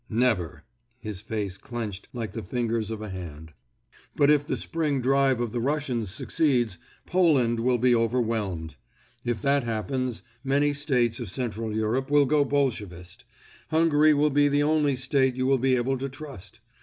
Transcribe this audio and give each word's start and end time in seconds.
"Never," 0.09 0.63
his 0.97 1.21
face 1.21 1.59
clenched 1.59 2.07
like 2.11 2.31
the 2.31 2.41
fingers 2.41 2.89
of 2.89 3.03
a 3.03 3.09
hand. 3.11 3.53
"But 4.15 4.31
if 4.31 4.47
the 4.47 4.57
spring 4.57 4.99
drive 4.99 5.39
of 5.39 5.51
the 5.51 5.59
Russians 5.61 6.09
succeeds, 6.09 6.79
Poland 7.05 7.59
will 7.59 7.77
be 7.77 7.93
overwhelmed. 7.93 8.77
If 9.23 9.43
that 9.43 9.63
happens, 9.63 10.23
many 10.43 10.73
States 10.73 11.19
of 11.19 11.29
Central 11.29 11.75
Europe 11.75 12.09
will 12.09 12.25
go 12.25 12.43
Bolshevist; 12.43 13.25
Hungary 13.69 14.15
will 14.15 14.31
be 14.31 14.47
the 14.47 14.63
only 14.63 14.95
State 14.95 15.35
you 15.35 15.45
will 15.45 15.59
be 15.59 15.75
able 15.75 15.99
to 15.99 16.09
trust. 16.09 16.61